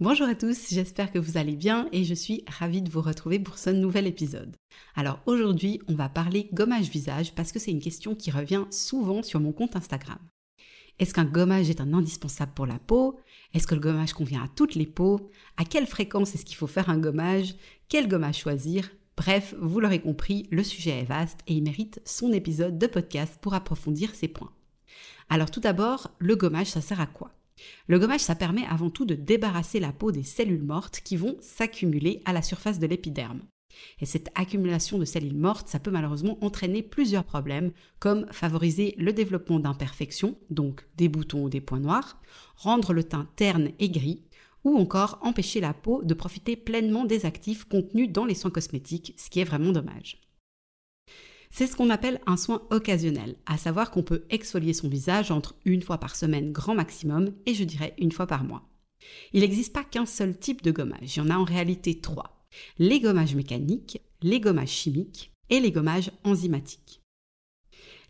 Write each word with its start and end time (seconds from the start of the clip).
Bonjour 0.00 0.26
à 0.26 0.34
tous, 0.34 0.70
j'espère 0.70 1.12
que 1.12 1.20
vous 1.20 1.38
allez 1.38 1.54
bien 1.54 1.88
et 1.92 2.02
je 2.02 2.14
suis 2.14 2.44
ravie 2.48 2.82
de 2.82 2.90
vous 2.90 3.00
retrouver 3.00 3.38
pour 3.38 3.58
ce 3.58 3.70
nouvel 3.70 4.08
épisode. 4.08 4.56
Alors 4.96 5.20
aujourd'hui, 5.24 5.80
on 5.86 5.94
va 5.94 6.08
parler 6.08 6.48
gommage 6.52 6.88
visage 6.88 7.32
parce 7.36 7.52
que 7.52 7.60
c'est 7.60 7.70
une 7.70 7.78
question 7.80 8.16
qui 8.16 8.32
revient 8.32 8.64
souvent 8.70 9.22
sur 9.22 9.38
mon 9.38 9.52
compte 9.52 9.76
Instagram. 9.76 10.18
Est-ce 10.98 11.14
qu'un 11.14 11.24
gommage 11.24 11.70
est 11.70 11.80
un 11.80 11.92
indispensable 11.94 12.54
pour 12.56 12.66
la 12.66 12.80
peau? 12.80 13.20
Est-ce 13.52 13.68
que 13.68 13.76
le 13.76 13.80
gommage 13.80 14.14
convient 14.14 14.42
à 14.42 14.48
toutes 14.48 14.74
les 14.74 14.84
peaux? 14.84 15.30
À 15.56 15.64
quelle 15.64 15.86
fréquence 15.86 16.34
est-ce 16.34 16.44
qu'il 16.44 16.56
faut 16.56 16.66
faire 16.66 16.90
un 16.90 16.98
gommage? 16.98 17.54
Quel 17.88 18.08
gommage 18.08 18.38
choisir? 18.38 18.90
Bref, 19.16 19.54
vous 19.60 19.78
l'aurez 19.78 20.00
compris, 20.00 20.48
le 20.50 20.64
sujet 20.64 20.98
est 20.98 21.04
vaste 21.04 21.38
et 21.46 21.54
il 21.54 21.62
mérite 21.62 22.00
son 22.04 22.32
épisode 22.32 22.78
de 22.78 22.88
podcast 22.88 23.38
pour 23.40 23.54
approfondir 23.54 24.12
ces 24.16 24.26
points. 24.26 24.52
Alors 25.28 25.52
tout 25.52 25.60
d'abord, 25.60 26.10
le 26.18 26.34
gommage, 26.34 26.72
ça 26.72 26.80
sert 26.80 27.00
à 27.00 27.06
quoi? 27.06 27.30
Le 27.86 27.98
gommage, 27.98 28.20
ça 28.20 28.34
permet 28.34 28.64
avant 28.66 28.90
tout 28.90 29.04
de 29.04 29.14
débarrasser 29.14 29.80
la 29.80 29.92
peau 29.92 30.12
des 30.12 30.22
cellules 30.22 30.62
mortes 30.62 31.00
qui 31.04 31.16
vont 31.16 31.36
s'accumuler 31.40 32.22
à 32.24 32.32
la 32.32 32.42
surface 32.42 32.78
de 32.78 32.86
l'épiderme. 32.86 33.42
Et 34.00 34.06
cette 34.06 34.30
accumulation 34.34 34.98
de 34.98 35.04
cellules 35.04 35.36
mortes, 35.36 35.68
ça 35.68 35.80
peut 35.80 35.90
malheureusement 35.90 36.38
entraîner 36.42 36.82
plusieurs 36.82 37.24
problèmes, 37.24 37.72
comme 37.98 38.26
favoriser 38.30 38.94
le 38.98 39.12
développement 39.12 39.60
d'imperfections, 39.60 40.36
donc 40.50 40.86
des 40.96 41.08
boutons 41.08 41.44
ou 41.44 41.48
des 41.48 41.60
points 41.60 41.80
noirs, 41.80 42.20
rendre 42.56 42.92
le 42.92 43.04
teint 43.04 43.28
terne 43.36 43.70
et 43.78 43.90
gris, 43.90 44.22
ou 44.62 44.78
encore 44.78 45.18
empêcher 45.22 45.60
la 45.60 45.74
peau 45.74 46.02
de 46.02 46.14
profiter 46.14 46.56
pleinement 46.56 47.04
des 47.04 47.26
actifs 47.26 47.64
contenus 47.64 48.10
dans 48.10 48.24
les 48.24 48.34
soins 48.34 48.50
cosmétiques, 48.50 49.14
ce 49.18 49.28
qui 49.28 49.40
est 49.40 49.44
vraiment 49.44 49.72
dommage. 49.72 50.23
C'est 51.56 51.68
ce 51.68 51.76
qu'on 51.76 51.90
appelle 51.90 52.20
un 52.26 52.36
soin 52.36 52.62
occasionnel, 52.70 53.36
à 53.46 53.58
savoir 53.58 53.92
qu'on 53.92 54.02
peut 54.02 54.24
exfolier 54.28 54.72
son 54.72 54.88
visage 54.88 55.30
entre 55.30 55.54
une 55.64 55.82
fois 55.82 55.98
par 55.98 56.16
semaine 56.16 56.50
grand 56.50 56.74
maximum 56.74 57.32
et 57.46 57.54
je 57.54 57.62
dirais 57.62 57.94
une 57.96 58.10
fois 58.10 58.26
par 58.26 58.42
mois. 58.42 58.68
Il 59.32 59.42
n'existe 59.42 59.72
pas 59.72 59.84
qu'un 59.84 60.04
seul 60.04 60.36
type 60.36 60.62
de 60.62 60.72
gommage, 60.72 61.14
il 61.14 61.18
y 61.18 61.22
en 61.22 61.30
a 61.30 61.36
en 61.36 61.44
réalité 61.44 62.00
trois. 62.00 62.44
Les 62.80 62.98
gommages 62.98 63.36
mécaniques, 63.36 64.00
les 64.20 64.40
gommages 64.40 64.70
chimiques 64.70 65.30
et 65.48 65.60
les 65.60 65.70
gommages 65.70 66.10
enzymatiques. 66.24 67.02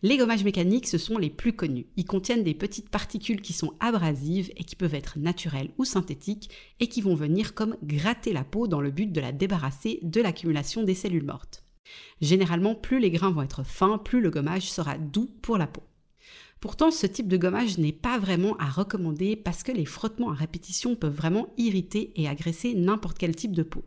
Les 0.02 0.16
gommages 0.16 0.44
mécaniques, 0.44 0.88
ce 0.88 0.96
sont 0.96 1.18
les 1.18 1.28
plus 1.28 1.52
connus. 1.52 1.88
Ils 1.96 2.06
contiennent 2.06 2.44
des 2.44 2.54
petites 2.54 2.88
particules 2.88 3.42
qui 3.42 3.52
sont 3.52 3.74
abrasives 3.78 4.52
et 4.56 4.64
qui 4.64 4.74
peuvent 4.74 4.94
être 4.94 5.18
naturelles 5.18 5.72
ou 5.76 5.84
synthétiques 5.84 6.48
et 6.80 6.88
qui 6.88 7.02
vont 7.02 7.14
venir 7.14 7.52
comme 7.52 7.76
gratter 7.82 8.32
la 8.32 8.44
peau 8.44 8.68
dans 8.68 8.80
le 8.80 8.90
but 8.90 9.12
de 9.12 9.20
la 9.20 9.32
débarrasser 9.32 9.98
de 10.00 10.22
l'accumulation 10.22 10.82
des 10.82 10.94
cellules 10.94 11.26
mortes. 11.26 11.63
Généralement, 12.20 12.74
plus 12.74 13.00
les 13.00 13.10
grains 13.10 13.30
vont 13.30 13.42
être 13.42 13.64
fins, 13.64 13.98
plus 13.98 14.20
le 14.20 14.30
gommage 14.30 14.70
sera 14.70 14.98
doux 14.98 15.30
pour 15.42 15.58
la 15.58 15.66
peau. 15.66 15.82
Pourtant, 16.60 16.90
ce 16.90 17.06
type 17.06 17.28
de 17.28 17.36
gommage 17.36 17.76
n'est 17.76 17.92
pas 17.92 18.18
vraiment 18.18 18.56
à 18.56 18.70
recommander 18.70 19.36
parce 19.36 19.62
que 19.62 19.72
les 19.72 19.84
frottements 19.84 20.30
à 20.30 20.34
répétition 20.34 20.96
peuvent 20.96 21.14
vraiment 21.14 21.52
irriter 21.58 22.12
et 22.16 22.26
agresser 22.26 22.74
n'importe 22.74 23.18
quel 23.18 23.36
type 23.36 23.52
de 23.52 23.62
peau. 23.62 23.84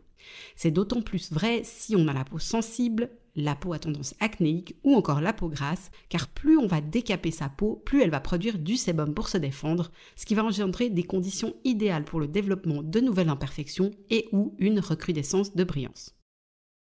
C'est 0.54 0.70
d'autant 0.70 1.02
plus 1.02 1.32
vrai 1.32 1.62
si 1.64 1.96
on 1.96 2.06
a 2.08 2.12
la 2.12 2.24
peau 2.24 2.38
sensible, 2.38 3.10
la 3.34 3.54
peau 3.54 3.72
à 3.72 3.78
tendance 3.78 4.14
acnéique 4.20 4.76
ou 4.84 4.94
encore 4.94 5.20
la 5.20 5.32
peau 5.32 5.48
grasse, 5.48 5.90
car 6.08 6.28
plus 6.28 6.58
on 6.58 6.66
va 6.66 6.80
décaper 6.80 7.30
sa 7.30 7.48
peau, 7.48 7.82
plus 7.84 8.02
elle 8.02 8.10
va 8.10 8.20
produire 8.20 8.58
du 8.58 8.76
sébum 8.76 9.14
pour 9.14 9.28
se 9.28 9.38
défendre, 9.38 9.90
ce 10.16 10.26
qui 10.26 10.34
va 10.34 10.44
engendrer 10.44 10.90
des 10.90 11.04
conditions 11.04 11.54
idéales 11.64 12.04
pour 12.04 12.20
le 12.20 12.28
développement 12.28 12.82
de 12.82 13.00
nouvelles 13.00 13.28
imperfections 13.28 13.90
et 14.10 14.28
ou 14.32 14.54
une 14.58 14.80
recrudescence 14.80 15.54
de 15.54 15.64
brillance. 15.64 16.17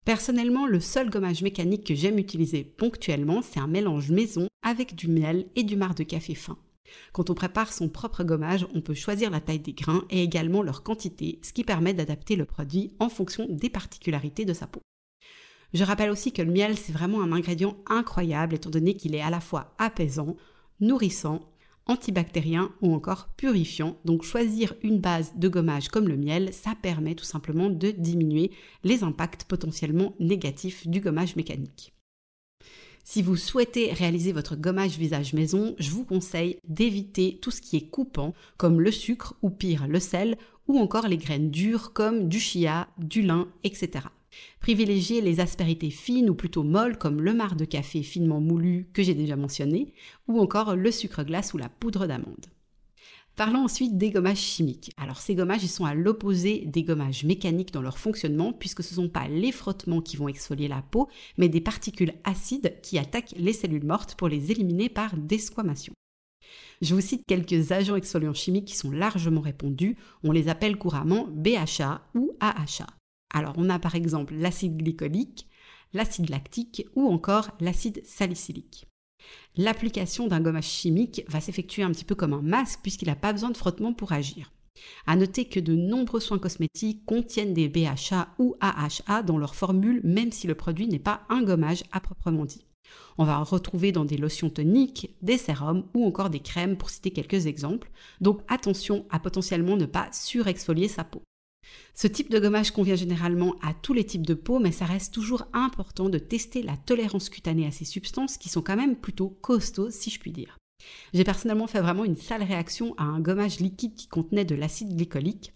Personnellement, 0.04 0.66
le 0.66 0.80
seul 0.80 1.10
gommage 1.10 1.42
mécanique 1.42 1.86
que 1.86 1.94
j'aime 1.94 2.18
utiliser 2.18 2.64
ponctuellement, 2.64 3.40
c'est 3.40 3.60
un 3.60 3.68
mélange 3.68 4.10
maison 4.10 4.48
avec 4.62 4.96
du 4.96 5.08
miel 5.08 5.46
et 5.54 5.62
du 5.62 5.76
marc 5.76 5.96
de 5.96 6.02
café 6.02 6.34
fin. 6.34 6.58
Quand 7.12 7.30
on 7.30 7.34
prépare 7.34 7.72
son 7.72 7.88
propre 7.88 8.24
gommage, 8.24 8.66
on 8.74 8.80
peut 8.80 8.94
choisir 8.94 9.30
la 9.30 9.40
taille 9.40 9.60
des 9.60 9.74
grains 9.74 10.04
et 10.10 10.22
également 10.22 10.62
leur 10.62 10.82
quantité, 10.82 11.38
ce 11.42 11.52
qui 11.52 11.62
permet 11.62 11.94
d'adapter 11.94 12.34
le 12.34 12.44
produit 12.44 12.92
en 12.98 13.08
fonction 13.08 13.46
des 13.48 13.70
particularités 13.70 14.44
de 14.44 14.52
sa 14.52 14.66
peau. 14.66 14.80
Je 15.72 15.84
rappelle 15.84 16.10
aussi 16.10 16.32
que 16.32 16.42
le 16.42 16.52
miel, 16.52 16.76
c'est 16.76 16.92
vraiment 16.92 17.22
un 17.22 17.32
ingrédient 17.32 17.76
incroyable 17.86 18.56
étant 18.56 18.70
donné 18.70 18.94
qu'il 18.94 19.14
est 19.14 19.22
à 19.22 19.30
la 19.30 19.40
fois 19.40 19.72
apaisant, 19.78 20.36
nourrissant 20.80 21.51
antibactérien 21.86 22.72
ou 22.80 22.94
encore 22.94 23.28
purifiant. 23.36 23.96
Donc 24.04 24.22
choisir 24.22 24.74
une 24.82 24.98
base 24.98 25.32
de 25.36 25.48
gommage 25.48 25.88
comme 25.88 26.08
le 26.08 26.16
miel, 26.16 26.52
ça 26.52 26.74
permet 26.80 27.14
tout 27.14 27.24
simplement 27.24 27.70
de 27.70 27.90
diminuer 27.90 28.50
les 28.84 29.02
impacts 29.04 29.44
potentiellement 29.44 30.14
négatifs 30.18 30.86
du 30.86 31.00
gommage 31.00 31.36
mécanique. 31.36 31.92
Si 33.04 33.20
vous 33.20 33.36
souhaitez 33.36 33.92
réaliser 33.92 34.32
votre 34.32 34.54
gommage 34.54 34.96
visage 34.96 35.32
maison, 35.32 35.74
je 35.78 35.90
vous 35.90 36.04
conseille 36.04 36.58
d'éviter 36.68 37.38
tout 37.42 37.50
ce 37.50 37.60
qui 37.60 37.76
est 37.76 37.88
coupant, 37.88 38.32
comme 38.56 38.80
le 38.80 38.92
sucre 38.92 39.34
ou 39.42 39.50
pire 39.50 39.88
le 39.88 39.98
sel, 39.98 40.38
ou 40.68 40.78
encore 40.78 41.08
les 41.08 41.18
graines 41.18 41.50
dures 41.50 41.92
comme 41.92 42.28
du 42.28 42.38
chia, 42.38 42.88
du 42.98 43.22
lin, 43.22 43.48
etc. 43.64 44.06
Privilégiez 44.60 45.20
les 45.20 45.40
aspérités 45.40 45.90
fines 45.90 46.30
ou 46.30 46.34
plutôt 46.34 46.62
molles 46.62 46.98
comme 46.98 47.20
le 47.20 47.34
marc 47.34 47.56
de 47.56 47.64
café 47.64 48.02
finement 48.02 48.40
moulu 48.40 48.88
que 48.92 49.02
j'ai 49.02 49.14
déjà 49.14 49.36
mentionné, 49.36 49.92
ou 50.28 50.40
encore 50.40 50.76
le 50.76 50.90
sucre 50.90 51.24
glace 51.24 51.54
ou 51.54 51.58
la 51.58 51.68
poudre 51.68 52.06
d'amande. 52.06 52.46
Parlons 53.34 53.64
ensuite 53.64 53.96
des 53.96 54.10
gommages 54.10 54.36
chimiques. 54.36 54.92
Alors 54.98 55.18
ces 55.18 55.34
gommages, 55.34 55.64
sont 55.64 55.86
à 55.86 55.94
l'opposé 55.94 56.64
des 56.66 56.82
gommages 56.82 57.24
mécaniques 57.24 57.72
dans 57.72 57.80
leur 57.80 57.98
fonctionnement 57.98 58.52
puisque 58.52 58.82
ce 58.82 58.92
ne 58.92 59.04
sont 59.04 59.08
pas 59.08 59.26
les 59.26 59.52
frottements 59.52 60.02
qui 60.02 60.18
vont 60.18 60.28
exfolier 60.28 60.68
la 60.68 60.82
peau, 60.82 61.08
mais 61.38 61.48
des 61.48 61.62
particules 61.62 62.12
acides 62.24 62.78
qui 62.82 62.98
attaquent 62.98 63.34
les 63.36 63.54
cellules 63.54 63.86
mortes 63.86 64.16
pour 64.16 64.28
les 64.28 64.50
éliminer 64.50 64.90
par 64.90 65.16
desquamation. 65.16 65.94
Je 66.82 66.94
vous 66.94 67.00
cite 67.00 67.24
quelques 67.26 67.72
agents 67.72 67.96
exfoliants 67.96 68.34
chimiques 68.34 68.66
qui 68.66 68.76
sont 68.76 68.90
largement 68.90 69.40
répandus. 69.40 69.96
On 70.24 70.32
les 70.32 70.48
appelle 70.48 70.76
couramment 70.76 71.28
BHA 71.28 72.02
ou 72.14 72.32
AHA. 72.40 72.86
Alors 73.32 73.54
on 73.56 73.70
a 73.70 73.78
par 73.78 73.94
exemple 73.94 74.34
l'acide 74.34 74.76
glycolique, 74.76 75.48
l'acide 75.92 76.30
lactique 76.30 76.86
ou 76.94 77.08
encore 77.08 77.50
l'acide 77.60 78.02
salicylique. 78.04 78.86
L'application 79.56 80.26
d'un 80.26 80.40
gommage 80.40 80.66
chimique 80.66 81.24
va 81.28 81.40
s'effectuer 81.40 81.82
un 81.82 81.90
petit 81.90 82.04
peu 82.04 82.14
comme 82.14 82.32
un 82.32 82.42
masque 82.42 82.80
puisqu'il 82.82 83.08
n'a 83.08 83.16
pas 83.16 83.32
besoin 83.32 83.50
de 83.50 83.56
frottement 83.56 83.92
pour 83.92 84.12
agir. 84.12 84.52
À 85.06 85.16
noter 85.16 85.44
que 85.46 85.60
de 85.60 85.74
nombreux 85.74 86.20
soins 86.20 86.38
cosmétiques 86.38 87.04
contiennent 87.04 87.54
des 87.54 87.68
BHA 87.68 88.34
ou 88.38 88.56
AHA 88.60 89.22
dans 89.22 89.38
leur 89.38 89.54
formule 89.54 90.00
même 90.04 90.32
si 90.32 90.46
le 90.46 90.54
produit 90.54 90.88
n'est 90.88 90.98
pas 90.98 91.22
un 91.28 91.42
gommage 91.42 91.84
à 91.92 92.00
proprement 92.00 92.44
dit. 92.44 92.66
On 93.18 93.24
va 93.24 93.38
en 93.38 93.44
retrouver 93.44 93.92
dans 93.92 94.04
des 94.04 94.16
lotions 94.16 94.50
toniques, 94.50 95.14
des 95.22 95.38
sérums 95.38 95.84
ou 95.94 96.06
encore 96.06 96.30
des 96.30 96.40
crèmes 96.40 96.76
pour 96.76 96.90
citer 96.90 97.10
quelques 97.10 97.46
exemples. 97.46 97.90
Donc 98.20 98.40
attention 98.48 99.06
à 99.10 99.18
potentiellement 99.18 99.76
ne 99.76 99.86
pas 99.86 100.10
surexfolier 100.12 100.88
sa 100.88 101.04
peau. 101.04 101.22
Ce 101.94 102.06
type 102.06 102.30
de 102.30 102.38
gommage 102.38 102.70
convient 102.70 102.96
généralement 102.96 103.54
à 103.62 103.74
tous 103.74 103.92
les 103.92 104.04
types 104.04 104.26
de 104.26 104.34
peau, 104.34 104.58
mais 104.58 104.72
ça 104.72 104.86
reste 104.86 105.12
toujours 105.12 105.46
important 105.52 106.08
de 106.08 106.18
tester 106.18 106.62
la 106.62 106.76
tolérance 106.76 107.28
cutanée 107.28 107.66
à 107.66 107.70
ces 107.70 107.84
substances 107.84 108.38
qui 108.38 108.48
sont 108.48 108.62
quand 108.62 108.76
même 108.76 108.96
plutôt 108.96 109.28
costauds, 109.28 109.90
si 109.90 110.10
je 110.10 110.18
puis 110.18 110.32
dire. 110.32 110.58
J'ai 111.14 111.24
personnellement 111.24 111.66
fait 111.66 111.80
vraiment 111.80 112.04
une 112.04 112.16
sale 112.16 112.42
réaction 112.42 112.94
à 112.96 113.04
un 113.04 113.20
gommage 113.20 113.60
liquide 113.60 113.94
qui 113.94 114.08
contenait 114.08 114.44
de 114.44 114.54
l'acide 114.54 114.96
glycolique. 114.96 115.52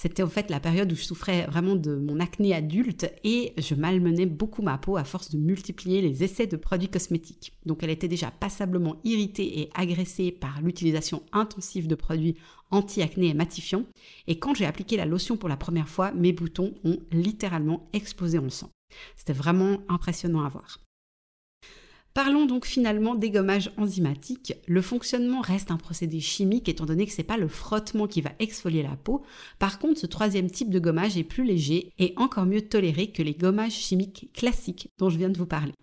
C'était 0.00 0.22
en 0.22 0.28
fait 0.28 0.48
la 0.48 0.60
période 0.60 0.92
où 0.92 0.94
je 0.94 1.02
souffrais 1.02 1.44
vraiment 1.46 1.74
de 1.74 1.96
mon 1.96 2.20
acné 2.20 2.54
adulte 2.54 3.12
et 3.24 3.52
je 3.58 3.74
malmenais 3.74 4.26
beaucoup 4.26 4.62
ma 4.62 4.78
peau 4.78 4.96
à 4.96 5.02
force 5.02 5.32
de 5.32 5.38
multiplier 5.38 6.00
les 6.00 6.22
essais 6.22 6.46
de 6.46 6.56
produits 6.56 6.88
cosmétiques. 6.88 7.52
Donc 7.66 7.82
elle 7.82 7.90
était 7.90 8.06
déjà 8.06 8.30
passablement 8.30 9.00
irritée 9.02 9.58
et 9.58 9.70
agressée 9.74 10.30
par 10.30 10.62
l'utilisation 10.62 11.24
intensive 11.32 11.88
de 11.88 11.96
produits 11.96 12.36
anti-acné 12.70 13.30
et 13.30 13.34
matifiants. 13.34 13.86
Et 14.28 14.38
quand 14.38 14.54
j'ai 14.54 14.66
appliqué 14.66 14.96
la 14.96 15.04
lotion 15.04 15.36
pour 15.36 15.48
la 15.48 15.56
première 15.56 15.88
fois, 15.88 16.12
mes 16.12 16.32
boutons 16.32 16.74
ont 16.84 17.00
littéralement 17.10 17.88
explosé 17.92 18.38
en 18.38 18.50
sang. 18.50 18.70
C'était 19.16 19.32
vraiment 19.32 19.78
impressionnant 19.88 20.44
à 20.44 20.48
voir. 20.48 20.78
Parlons 22.18 22.46
donc 22.46 22.66
finalement 22.66 23.14
des 23.14 23.30
gommages 23.30 23.70
enzymatiques. 23.76 24.54
Le 24.66 24.82
fonctionnement 24.82 25.40
reste 25.40 25.70
un 25.70 25.76
procédé 25.76 26.18
chimique 26.18 26.68
étant 26.68 26.84
donné 26.84 27.06
que 27.06 27.12
ce 27.12 27.18
n'est 27.18 27.24
pas 27.24 27.36
le 27.36 27.46
frottement 27.46 28.08
qui 28.08 28.22
va 28.22 28.32
exfolier 28.40 28.82
la 28.82 28.96
peau. 28.96 29.22
Par 29.60 29.78
contre, 29.78 30.00
ce 30.00 30.06
troisième 30.06 30.50
type 30.50 30.70
de 30.70 30.80
gommage 30.80 31.16
est 31.16 31.22
plus 31.22 31.44
léger 31.44 31.92
et 32.00 32.14
encore 32.16 32.44
mieux 32.44 32.62
toléré 32.62 33.12
que 33.12 33.22
les 33.22 33.34
gommages 33.34 33.70
chimiques 33.70 34.30
classiques 34.34 34.88
dont 34.98 35.10
je 35.10 35.16
viens 35.16 35.28
de 35.28 35.38
vous 35.38 35.46
parler. 35.46 35.74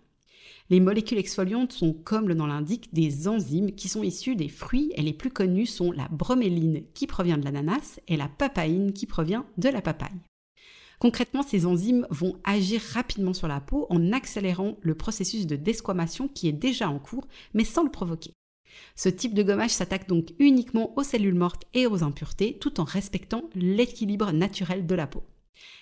Les 0.68 0.78
molécules 0.78 1.16
exfoliantes 1.16 1.72
sont, 1.72 1.94
comme 1.94 2.28
le 2.28 2.34
nom 2.34 2.44
l'indique, 2.44 2.92
des 2.92 3.28
enzymes 3.28 3.72
qui 3.72 3.88
sont 3.88 4.02
issues 4.02 4.36
des 4.36 4.50
fruits 4.50 4.92
et 4.94 5.00
les 5.00 5.14
plus 5.14 5.30
connues 5.30 5.64
sont 5.64 5.90
la 5.90 6.06
broméline 6.08 6.82
qui 6.92 7.06
provient 7.06 7.38
de 7.38 7.46
l'ananas 7.46 7.98
et 8.08 8.18
la 8.18 8.28
papaïne 8.28 8.92
qui 8.92 9.06
provient 9.06 9.46
de 9.56 9.70
la 9.70 9.80
papaye. 9.80 10.12
Concrètement, 10.98 11.42
ces 11.42 11.66
enzymes 11.66 12.06
vont 12.10 12.36
agir 12.44 12.80
rapidement 12.92 13.34
sur 13.34 13.48
la 13.48 13.60
peau 13.60 13.86
en 13.90 14.12
accélérant 14.12 14.76
le 14.80 14.94
processus 14.94 15.46
de 15.46 15.56
desquamation 15.56 16.28
qui 16.28 16.48
est 16.48 16.52
déjà 16.52 16.88
en 16.88 16.98
cours, 16.98 17.28
mais 17.54 17.64
sans 17.64 17.82
le 17.82 17.90
provoquer. 17.90 18.32
Ce 18.94 19.08
type 19.08 19.34
de 19.34 19.42
gommage 19.42 19.70
s'attaque 19.70 20.08
donc 20.08 20.34
uniquement 20.38 20.96
aux 20.98 21.02
cellules 21.02 21.34
mortes 21.34 21.64
et 21.74 21.86
aux 21.86 22.02
impuretés, 22.02 22.58
tout 22.58 22.80
en 22.80 22.84
respectant 22.84 23.44
l'équilibre 23.54 24.32
naturel 24.32 24.86
de 24.86 24.94
la 24.94 25.06
peau. 25.06 25.22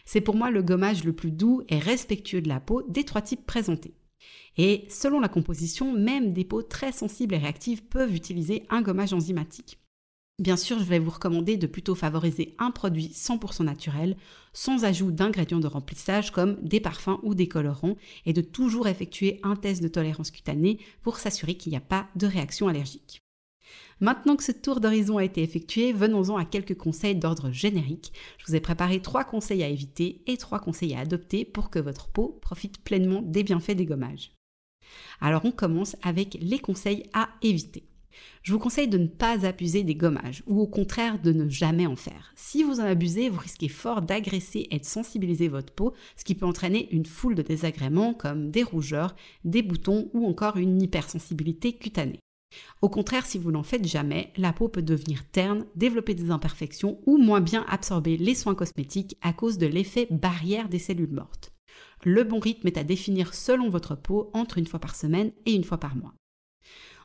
C'est 0.05 0.21
pour 0.21 0.37
moi 0.37 0.51
le 0.51 0.63
gommage 0.63 1.05
le 1.05 1.13
plus 1.13 1.31
doux 1.31 1.63
et 1.69 1.79
respectueux 1.79 2.41
de 2.41 2.49
la 2.49 2.61
peau 2.61 2.83
des 2.89 3.05
trois 3.05 3.23
types 3.23 3.47
présentés. 3.47 3.95
Et 4.57 4.85
selon 4.89 5.21
la 5.21 5.29
composition, 5.29 5.93
même 5.93 6.33
des 6.33 6.45
peaux 6.45 6.63
très 6.63 6.93
sensibles 6.93 7.35
et 7.35 7.39
réactives 7.39 7.85
peuvent 7.85 8.15
utiliser 8.15 8.65
un 8.71 8.83
gommage 8.83 9.13
enzymatique. 9.13 9.79
Bien 10.41 10.57
sûr, 10.57 10.81
je 10.81 10.85
vais 10.85 10.99
vous 10.99 11.11
recommander 11.11 11.57
de 11.57 11.69
plutôt 11.69 11.95
favoriser 11.95 12.57
un 12.59 12.73
produit 12.73 13.07
100% 13.15 13.63
naturel, 13.63 14.17
sans 14.53 14.85
ajout 14.85 15.13
d'ingrédients 15.13 15.61
de 15.61 15.69
remplissage 15.69 16.33
comme 16.33 16.57
des 16.61 16.81
parfums 16.81 17.21
ou 17.23 17.37
des 17.37 17.47
colorants, 17.47 17.97
et 18.27 18.33
de 18.33 18.41
toujours 18.41 18.89
effectuer 18.89 19.39
un 19.45 19.55
test 19.55 19.81
de 19.81 19.87
tolérance 19.87 20.33
cutanée 20.33 20.79
pour 21.03 21.19
s'assurer 21.19 21.55
qu'il 21.55 21.71
n'y 21.71 21.79
a 21.79 21.81
pas 21.81 22.09
de 22.17 22.27
réaction 22.27 22.67
allergique. 22.67 23.21
Maintenant 24.01 24.35
que 24.35 24.43
ce 24.43 24.51
tour 24.51 24.81
d'horizon 24.81 25.19
a 25.19 25.25
été 25.25 25.41
effectué, 25.41 25.93
venons-en 25.93 26.37
à 26.37 26.45
quelques 26.45 26.77
conseils 26.77 27.15
d'ordre 27.15 27.53
générique. 27.53 28.13
Je 28.39 28.47
vous 28.47 28.57
ai 28.57 28.61
préparé 28.61 29.01
trois 29.01 29.23
conseils 29.23 29.63
à 29.63 29.69
éviter 29.69 30.23
et 30.27 30.37
trois 30.37 30.59
conseils 30.59 30.95
à 30.95 31.01
adopter 31.01 31.45
pour 31.45 31.71
que 31.71 31.79
votre 31.79 32.09
peau 32.09 32.41
profite 32.43 32.83
pleinement 32.83 33.23
des 33.23 33.45
bienfaits 33.45 33.77
des 33.77 33.87
gommages. 33.87 34.33
Alors 35.21 35.45
on 35.45 35.53
commence 35.53 35.95
avec 36.03 36.37
les 36.41 36.59
conseils 36.59 37.09
à 37.13 37.29
éviter. 37.41 37.85
Je 38.43 38.53
vous 38.53 38.59
conseille 38.59 38.89
de 38.89 38.99
ne 38.99 39.07
pas 39.07 39.47
abuser 39.47 39.83
des 39.83 39.95
gommages 39.95 40.43
ou 40.47 40.61
au 40.61 40.67
contraire 40.67 41.21
de 41.21 41.33
ne 41.33 41.49
jamais 41.49 41.87
en 41.87 41.97
faire. 41.97 42.33
Si 42.37 42.63
vous 42.63 42.81
en 42.81 42.85
abusez, 42.85 43.29
vous 43.29 43.41
risquez 43.41 43.69
fort 43.69 44.03
d'agresser 44.03 44.67
et 44.71 44.79
de 44.79 44.85
sensibiliser 44.85 45.49
votre 45.49 45.73
peau, 45.73 45.95
ce 46.17 46.25
qui 46.25 46.35
peut 46.35 46.47
entraîner 46.47 46.89
une 46.93 47.07
foule 47.07 47.35
de 47.35 47.43
désagréments 47.43 48.15
comme 48.15 48.51
des 48.51 48.63
rougeurs, 48.63 49.15
des 49.45 49.63
boutons 49.63 50.11
ou 50.13 50.27
encore 50.27 50.57
une 50.57 50.81
hypersensibilité 50.83 51.73
cutanée. 51.73 52.21
Au 52.83 52.89
contraire, 52.89 53.27
si 53.27 53.39
vous 53.39 53.51
n'en 53.51 53.63
faites 53.63 53.87
jamais, 53.87 54.33
la 54.37 54.53
peau 54.53 54.69
peut 54.69 54.83
devenir 54.83 55.25
terne, 55.31 55.67
développer 55.75 56.15
des 56.15 56.31
imperfections 56.31 57.01
ou 57.07 57.19
moins 57.19 57.41
bien 57.41 57.65
absorber 57.69 58.17
les 58.17 58.35
soins 58.35 58.55
cosmétiques 58.55 59.17
à 59.23 59.33
cause 59.33 59.59
de 59.59 59.67
l'effet 59.67 60.07
barrière 60.11 60.69
des 60.69 60.79
cellules 60.79 61.13
mortes. 61.13 61.53
Le 62.05 62.23
bon 62.23 62.39
rythme 62.39 62.69
est 62.69 62.79
à 62.79 62.85
définir 62.85 63.35
selon 63.35 63.69
votre 63.71 63.97
peau 63.97 64.31
entre 64.35 64.59
une 64.59 64.67
fois 64.67 64.79
par 64.79 64.95
semaine 64.95 65.33
et 65.47 65.53
une 65.53 65.65
fois 65.65 65.79
par 65.79 65.97
mois. 65.97 66.15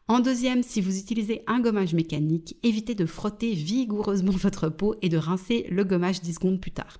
En 0.09 0.21
deuxième, 0.21 0.63
si 0.63 0.81
vous 0.81 0.97
utilisez 0.97 1.43
un 1.45 1.59
gommage 1.59 1.93
mécanique, 1.93 2.57
évitez 2.63 2.95
de 2.95 3.05
frotter 3.05 3.53
vigoureusement 3.53 4.31
votre 4.35 4.67
peau 4.67 4.95
et 5.03 5.09
de 5.09 5.17
rincer 5.17 5.67
le 5.69 5.83
gommage 5.83 6.21
10 6.21 6.33
secondes 6.33 6.59
plus 6.59 6.71
tard. 6.71 6.97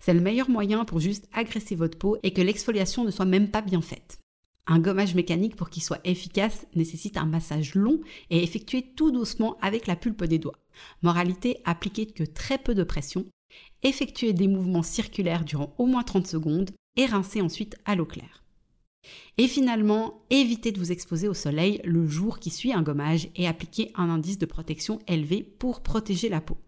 C'est 0.00 0.12
le 0.12 0.20
meilleur 0.20 0.50
moyen 0.50 0.84
pour 0.84 0.98
juste 0.98 1.28
agresser 1.32 1.76
votre 1.76 1.96
peau 1.96 2.16
et 2.24 2.32
que 2.32 2.42
l'exfoliation 2.42 3.04
ne 3.04 3.12
soit 3.12 3.26
même 3.26 3.48
pas 3.48 3.62
bien 3.62 3.80
faite. 3.80 4.18
Un 4.66 4.80
gommage 4.80 5.14
mécanique, 5.14 5.54
pour 5.54 5.70
qu'il 5.70 5.84
soit 5.84 6.00
efficace, 6.02 6.66
nécessite 6.74 7.16
un 7.16 7.26
massage 7.26 7.76
long 7.76 8.00
et 8.30 8.42
effectué 8.42 8.82
tout 8.82 9.12
doucement 9.12 9.56
avec 9.60 9.86
la 9.86 9.94
pulpe 9.94 10.24
des 10.24 10.40
doigts. 10.40 10.58
Moralité, 11.02 11.58
appliquez 11.64 12.06
que 12.06 12.24
très 12.24 12.58
peu 12.58 12.74
de 12.74 12.82
pression, 12.82 13.24
effectuez 13.84 14.32
des 14.32 14.48
mouvements 14.48 14.82
circulaires 14.82 15.44
durant 15.44 15.76
au 15.78 15.86
moins 15.86 16.02
30 16.02 16.26
secondes 16.26 16.70
et 16.96 17.06
rincez 17.06 17.40
ensuite 17.40 17.76
à 17.84 17.94
l'eau 17.94 18.04
claire. 18.04 18.42
Et 19.36 19.48
finalement, 19.48 20.22
évitez 20.30 20.72
de 20.72 20.78
vous 20.78 20.92
exposer 20.92 21.28
au 21.28 21.34
soleil 21.34 21.80
le 21.84 22.06
jour 22.06 22.38
qui 22.38 22.50
suit 22.50 22.72
un 22.72 22.82
gommage 22.82 23.28
et 23.36 23.46
appliquez 23.46 23.92
un 23.94 24.10
indice 24.10 24.38
de 24.38 24.46
protection 24.46 24.98
élevé 25.06 25.42
pour 25.42 25.82
protéger 25.82 26.28
la 26.28 26.40
peau. 26.40 26.58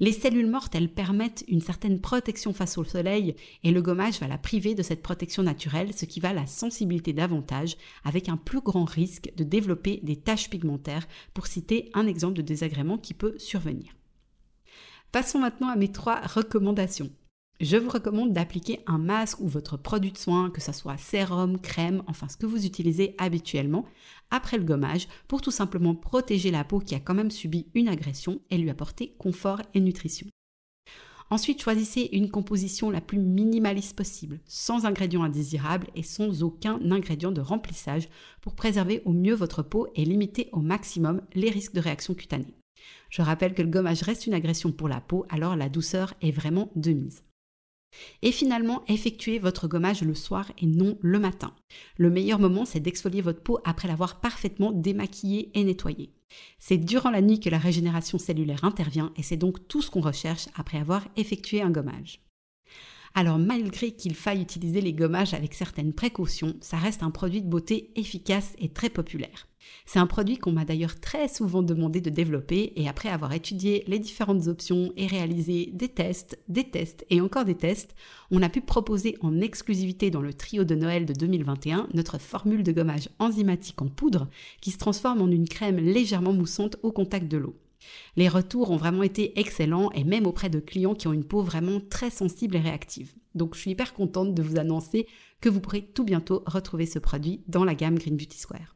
Les 0.00 0.12
cellules 0.12 0.50
mortes, 0.50 0.74
elles 0.74 0.92
permettent 0.92 1.44
une 1.48 1.60
certaine 1.60 2.00
protection 2.00 2.52
face 2.52 2.78
au 2.78 2.84
soleil 2.84 3.34
et 3.64 3.72
le 3.72 3.82
gommage 3.82 4.20
va 4.20 4.28
la 4.28 4.38
priver 4.38 4.74
de 4.74 4.82
cette 4.82 5.02
protection 5.02 5.42
naturelle, 5.42 5.94
ce 5.94 6.04
qui 6.04 6.20
va 6.20 6.32
la 6.32 6.46
sensibilité 6.46 7.12
davantage 7.12 7.76
avec 8.04 8.28
un 8.28 8.36
plus 8.36 8.60
grand 8.60 8.84
risque 8.84 9.32
de 9.36 9.44
développer 9.44 10.00
des 10.02 10.16
taches 10.16 10.50
pigmentaires, 10.50 11.08
pour 11.34 11.46
citer 11.46 11.90
un 11.94 12.06
exemple 12.06 12.36
de 12.36 12.42
désagrément 12.42 12.98
qui 12.98 13.14
peut 13.14 13.34
survenir. 13.38 13.92
Passons 15.12 15.38
maintenant 15.38 15.68
à 15.68 15.76
mes 15.76 15.92
trois 15.92 16.20
recommandations. 16.20 17.10
Je 17.58 17.78
vous 17.78 17.88
recommande 17.88 18.34
d'appliquer 18.34 18.80
un 18.86 18.98
masque 18.98 19.40
ou 19.40 19.48
votre 19.48 19.78
produit 19.78 20.12
de 20.12 20.18
soin, 20.18 20.50
que 20.50 20.60
ce 20.60 20.72
soit 20.72 20.98
sérum, 20.98 21.58
crème, 21.58 22.02
enfin 22.06 22.28
ce 22.28 22.36
que 22.36 22.44
vous 22.44 22.66
utilisez 22.66 23.14
habituellement, 23.16 23.86
après 24.30 24.58
le 24.58 24.64
gommage, 24.64 25.08
pour 25.26 25.40
tout 25.40 25.50
simplement 25.50 25.94
protéger 25.94 26.50
la 26.50 26.64
peau 26.64 26.80
qui 26.80 26.94
a 26.94 27.00
quand 27.00 27.14
même 27.14 27.30
subi 27.30 27.66
une 27.72 27.88
agression 27.88 28.42
et 28.50 28.58
lui 28.58 28.68
apporter 28.68 29.14
confort 29.18 29.62
et 29.72 29.80
nutrition. 29.80 30.26
Ensuite, 31.30 31.62
choisissez 31.62 32.10
une 32.12 32.30
composition 32.30 32.90
la 32.90 33.00
plus 33.00 33.18
minimaliste 33.18 33.96
possible, 33.96 34.38
sans 34.44 34.84
ingrédients 34.84 35.24
indésirables 35.24 35.88
et 35.96 36.02
sans 36.02 36.42
aucun 36.42 36.78
ingrédient 36.92 37.32
de 37.32 37.40
remplissage 37.40 38.10
pour 38.42 38.54
préserver 38.54 39.00
au 39.06 39.12
mieux 39.12 39.34
votre 39.34 39.62
peau 39.62 39.88
et 39.94 40.04
limiter 40.04 40.50
au 40.52 40.60
maximum 40.60 41.22
les 41.34 41.48
risques 41.48 41.74
de 41.74 41.80
réaction 41.80 42.14
cutanée. 42.14 42.54
Je 43.08 43.22
rappelle 43.22 43.54
que 43.54 43.62
le 43.62 43.70
gommage 43.70 44.02
reste 44.02 44.26
une 44.26 44.34
agression 44.34 44.72
pour 44.72 44.88
la 44.88 45.00
peau, 45.00 45.24
alors 45.30 45.56
la 45.56 45.70
douceur 45.70 46.12
est 46.20 46.30
vraiment 46.30 46.70
de 46.76 46.92
mise. 46.92 47.22
Et 48.22 48.32
finalement, 48.32 48.82
effectuez 48.88 49.38
votre 49.38 49.68
gommage 49.68 50.02
le 50.02 50.14
soir 50.14 50.50
et 50.58 50.66
non 50.66 50.98
le 51.00 51.18
matin. 51.18 51.52
Le 51.96 52.10
meilleur 52.10 52.38
moment, 52.38 52.64
c'est 52.64 52.80
d'exfolier 52.80 53.20
votre 53.20 53.42
peau 53.42 53.58
après 53.64 53.88
l'avoir 53.88 54.20
parfaitement 54.20 54.72
démaquillée 54.72 55.50
et 55.54 55.64
nettoyée. 55.64 56.12
C'est 56.58 56.78
durant 56.78 57.10
la 57.10 57.22
nuit 57.22 57.40
que 57.40 57.50
la 57.50 57.58
régénération 57.58 58.18
cellulaire 58.18 58.64
intervient 58.64 59.12
et 59.16 59.22
c'est 59.22 59.36
donc 59.36 59.68
tout 59.68 59.82
ce 59.82 59.90
qu'on 59.90 60.00
recherche 60.00 60.48
après 60.56 60.78
avoir 60.78 61.06
effectué 61.16 61.62
un 61.62 61.70
gommage. 61.70 62.25
Alors 63.18 63.38
malgré 63.38 63.92
qu'il 63.92 64.14
faille 64.14 64.42
utiliser 64.42 64.82
les 64.82 64.92
gommages 64.92 65.32
avec 65.32 65.54
certaines 65.54 65.94
précautions, 65.94 66.54
ça 66.60 66.76
reste 66.76 67.02
un 67.02 67.10
produit 67.10 67.40
de 67.40 67.48
beauté 67.48 67.90
efficace 67.96 68.52
et 68.58 68.68
très 68.68 68.90
populaire. 68.90 69.48
C'est 69.86 69.98
un 69.98 70.06
produit 70.06 70.36
qu'on 70.36 70.52
m'a 70.52 70.66
d'ailleurs 70.66 71.00
très 71.00 71.26
souvent 71.26 71.62
demandé 71.62 72.02
de 72.02 72.10
développer 72.10 72.74
et 72.76 72.90
après 72.90 73.08
avoir 73.08 73.32
étudié 73.32 73.84
les 73.86 73.98
différentes 73.98 74.48
options 74.48 74.92
et 74.98 75.06
réalisé 75.06 75.70
des 75.72 75.88
tests, 75.88 76.38
des 76.48 76.64
tests 76.68 77.06
et 77.08 77.22
encore 77.22 77.46
des 77.46 77.54
tests, 77.54 77.94
on 78.30 78.42
a 78.42 78.50
pu 78.50 78.60
proposer 78.60 79.16
en 79.22 79.40
exclusivité 79.40 80.10
dans 80.10 80.20
le 80.20 80.34
trio 80.34 80.64
de 80.64 80.74
Noël 80.74 81.06
de 81.06 81.14
2021 81.14 81.88
notre 81.94 82.18
formule 82.18 82.62
de 82.62 82.72
gommage 82.72 83.08
enzymatique 83.18 83.80
en 83.80 83.88
poudre 83.88 84.28
qui 84.60 84.72
se 84.72 84.78
transforme 84.78 85.22
en 85.22 85.28
une 85.28 85.48
crème 85.48 85.78
légèrement 85.78 86.34
moussante 86.34 86.76
au 86.82 86.92
contact 86.92 87.28
de 87.28 87.38
l'eau. 87.38 87.56
Les 88.16 88.28
retours 88.28 88.70
ont 88.70 88.76
vraiment 88.76 89.02
été 89.02 89.38
excellents 89.38 89.90
et 89.92 90.04
même 90.04 90.26
auprès 90.26 90.50
de 90.50 90.60
clients 90.60 90.94
qui 90.94 91.08
ont 91.08 91.12
une 91.12 91.24
peau 91.24 91.42
vraiment 91.42 91.80
très 91.80 92.10
sensible 92.10 92.56
et 92.56 92.60
réactive. 92.60 93.14
Donc 93.34 93.54
je 93.54 93.60
suis 93.60 93.70
hyper 93.72 93.92
contente 93.92 94.34
de 94.34 94.42
vous 94.42 94.58
annoncer 94.58 95.06
que 95.40 95.48
vous 95.48 95.60
pourrez 95.60 95.82
tout 95.82 96.04
bientôt 96.04 96.42
retrouver 96.46 96.86
ce 96.86 96.98
produit 96.98 97.42
dans 97.48 97.64
la 97.64 97.74
gamme 97.74 97.98
Green 97.98 98.16
Beauty 98.16 98.38
Square. 98.38 98.75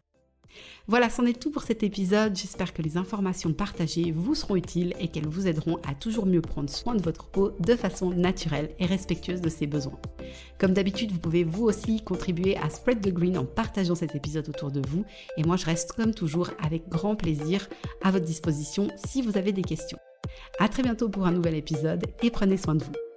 Voilà, 0.86 1.08
c'en 1.10 1.26
est 1.26 1.40
tout 1.40 1.50
pour 1.50 1.62
cet 1.62 1.82
épisode. 1.82 2.36
J'espère 2.36 2.72
que 2.72 2.82
les 2.82 2.96
informations 2.96 3.52
partagées 3.52 4.12
vous 4.12 4.34
seront 4.34 4.56
utiles 4.56 4.94
et 4.98 5.08
qu'elles 5.08 5.28
vous 5.28 5.46
aideront 5.46 5.78
à 5.88 5.94
toujours 5.94 6.26
mieux 6.26 6.40
prendre 6.40 6.70
soin 6.70 6.94
de 6.94 7.02
votre 7.02 7.26
peau 7.26 7.52
de 7.60 7.76
façon 7.76 8.10
naturelle 8.10 8.70
et 8.78 8.86
respectueuse 8.86 9.40
de 9.40 9.48
ses 9.48 9.66
besoins. 9.66 9.98
Comme 10.58 10.72
d'habitude, 10.72 11.12
vous 11.12 11.20
pouvez 11.20 11.44
vous 11.44 11.64
aussi 11.64 12.02
contribuer 12.02 12.56
à 12.56 12.70
Spread 12.70 13.00
the 13.00 13.12
Green 13.12 13.38
en 13.38 13.44
partageant 13.44 13.94
cet 13.94 14.14
épisode 14.14 14.48
autour 14.48 14.70
de 14.70 14.82
vous. 14.88 15.04
Et 15.36 15.44
moi, 15.44 15.56
je 15.56 15.66
reste 15.66 15.92
comme 15.92 16.14
toujours 16.14 16.50
avec 16.62 16.88
grand 16.88 17.16
plaisir 17.16 17.68
à 18.02 18.10
votre 18.10 18.24
disposition 18.24 18.88
si 19.06 19.22
vous 19.22 19.36
avez 19.36 19.52
des 19.52 19.62
questions. 19.62 19.98
À 20.58 20.68
très 20.68 20.82
bientôt 20.82 21.08
pour 21.08 21.26
un 21.26 21.32
nouvel 21.32 21.54
épisode 21.54 22.04
et 22.22 22.30
prenez 22.30 22.56
soin 22.56 22.74
de 22.74 22.84
vous. 22.84 23.09